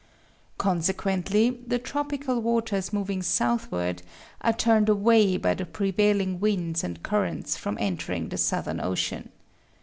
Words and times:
Consequently 0.57 1.51
the 1.67 1.77
tropical 1.77 2.41
waters 2.41 2.91
moving 2.91 3.21
southward 3.21 4.01
are 4.41 4.51
turned 4.51 4.89
away 4.89 5.37
by 5.37 5.53
the 5.53 5.63
prevailing 5.67 6.39
winds 6.39 6.83
and 6.83 7.03
currents 7.03 7.55
from 7.55 7.77
entering 7.79 8.29
the 8.29 8.37
Southern 8.39 8.79
Ocean. 8.81 9.29